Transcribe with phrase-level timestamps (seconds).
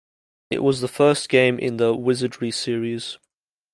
[0.49, 3.19] It was the first game in the "Wizardry" series.